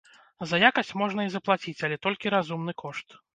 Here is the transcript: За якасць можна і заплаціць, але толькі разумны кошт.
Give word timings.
За 0.53 0.59
якасць 0.69 0.93
можна 1.01 1.25
і 1.27 1.29
заплаціць, 1.35 1.75
але 1.89 2.01
толькі 2.07 2.33
разумны 2.37 2.77
кошт. 2.85 3.07